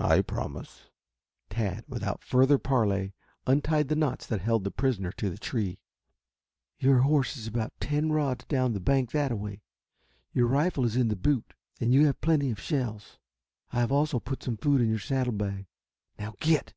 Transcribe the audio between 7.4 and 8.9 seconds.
about ten rods down the